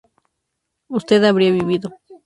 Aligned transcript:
usted 0.87 1.23
habría 1.25 1.51
vivido 1.51 1.93